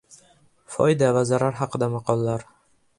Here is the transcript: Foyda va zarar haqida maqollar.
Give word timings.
Foyda 0.77 1.11
va 1.19 1.23
zarar 1.33 1.61
haqida 1.61 1.93
maqollar. 1.97 2.51